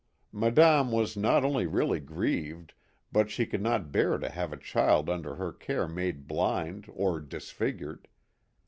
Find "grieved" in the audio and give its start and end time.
1.99-2.73